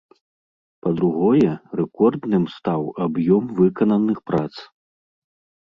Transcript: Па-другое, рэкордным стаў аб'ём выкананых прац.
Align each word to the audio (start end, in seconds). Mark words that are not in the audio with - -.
Па-другое, 0.85 1.51
рэкордным 1.79 2.43
стаў 2.55 2.81
аб'ём 3.09 3.43
выкананых 3.61 4.17
прац. 4.31 4.53